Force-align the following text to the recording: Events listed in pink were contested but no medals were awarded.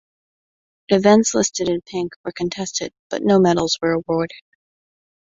Events 0.89 1.35
listed 1.35 1.69
in 1.69 1.81
pink 1.81 2.13
were 2.25 2.31
contested 2.31 2.91
but 3.11 3.21
no 3.21 3.39
medals 3.39 3.77
were 3.83 3.91
awarded. 3.91 4.41